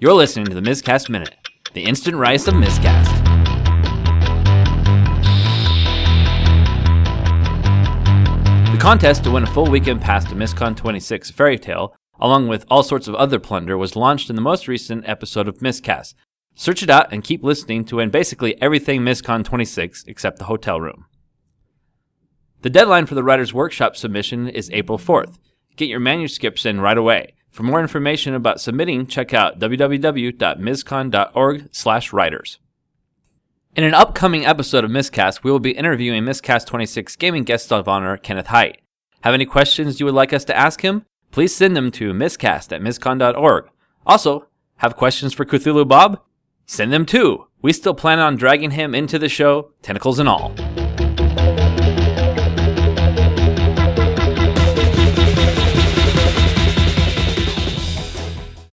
You're 0.00 0.14
listening 0.14 0.46
to 0.46 0.54
the 0.54 0.60
MisCast 0.60 1.08
Minute, 1.08 1.34
the 1.74 1.82
instant 1.82 2.16
rice 2.16 2.46
of 2.46 2.54
MisCast. 2.54 3.04
The 8.70 8.78
contest 8.78 9.24
to 9.24 9.32
win 9.32 9.42
a 9.42 9.46
full 9.48 9.68
weekend 9.68 10.00
pass 10.00 10.24
to 10.26 10.36
MisCon 10.36 10.76
26 10.76 11.32
Fairy 11.32 11.58
Tale, 11.58 11.96
along 12.20 12.46
with 12.46 12.64
all 12.70 12.84
sorts 12.84 13.08
of 13.08 13.16
other 13.16 13.40
plunder, 13.40 13.76
was 13.76 13.96
launched 13.96 14.30
in 14.30 14.36
the 14.36 14.40
most 14.40 14.68
recent 14.68 15.02
episode 15.08 15.48
of 15.48 15.58
MisCast. 15.58 16.14
Search 16.54 16.84
it 16.84 16.90
out 16.90 17.12
and 17.12 17.24
keep 17.24 17.42
listening 17.42 17.84
to 17.86 17.96
win 17.96 18.10
basically 18.10 18.54
everything 18.62 19.00
MisCon 19.00 19.44
26 19.44 20.04
except 20.06 20.38
the 20.38 20.44
hotel 20.44 20.80
room. 20.80 21.06
The 22.62 22.70
deadline 22.70 23.06
for 23.06 23.16
the 23.16 23.24
Writer's 23.24 23.52
Workshop 23.52 23.96
submission 23.96 24.46
is 24.46 24.70
April 24.70 24.96
4th. 24.96 25.38
Get 25.74 25.88
your 25.88 25.98
manuscripts 25.98 26.64
in 26.64 26.80
right 26.80 26.96
away. 26.96 27.34
For 27.58 27.64
more 27.64 27.80
information 27.80 28.34
about 28.34 28.60
submitting, 28.60 29.08
check 29.08 29.34
out 29.34 29.58
www.miscon.org/writers. 29.58 32.58
In 33.74 33.82
an 33.82 33.94
upcoming 33.94 34.46
episode 34.46 34.84
of 34.84 34.92
Miscast, 34.92 35.42
we 35.42 35.50
will 35.50 35.58
be 35.58 35.72
interviewing 35.72 36.24
Miscast 36.24 36.68
26 36.68 37.16
gaming 37.16 37.42
guest 37.42 37.72
of 37.72 37.88
honor 37.88 38.16
Kenneth 38.16 38.46
Hite. 38.46 38.80
Have 39.22 39.34
any 39.34 39.44
questions 39.44 39.98
you 39.98 40.06
would 40.06 40.14
like 40.14 40.32
us 40.32 40.44
to 40.44 40.56
ask 40.56 40.82
him? 40.82 41.04
Please 41.32 41.52
send 41.52 41.76
them 41.76 41.90
to 41.90 42.14
miscast 42.14 42.72
at 42.72 42.80
miscon.org. 42.80 43.64
Also, 44.06 44.46
have 44.76 44.94
questions 44.94 45.34
for 45.34 45.44
Cthulhu 45.44 45.88
Bob? 45.88 46.20
Send 46.64 46.92
them 46.92 47.04
too. 47.04 47.48
We 47.60 47.72
still 47.72 47.94
plan 47.94 48.20
on 48.20 48.36
dragging 48.36 48.70
him 48.70 48.94
into 48.94 49.18
the 49.18 49.28
show, 49.28 49.72
tentacles 49.82 50.20
and 50.20 50.28
all. 50.28 50.54